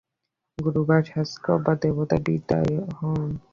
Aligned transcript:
গুরু 0.57 0.81
বা 0.89 0.97
শাস্ত্র 1.09 1.47
বা 1.65 1.73
দেবতা 1.81 2.17
বিদায় 2.25 2.73
হউন। 2.97 3.29